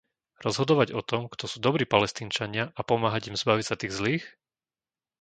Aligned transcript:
Rozhodovať 0.45 0.89
o 0.99 1.05
tom, 1.11 1.21
kto 1.33 1.45
sú 1.51 1.57
dobrí 1.67 1.83
Palestínčania 1.93 2.63
a 2.73 2.81
pomáhať 2.91 3.21
im 3.29 3.37
zbaviť 3.41 3.65
sa 3.69 3.77
tých 3.81 3.93
zlých? 3.99 4.25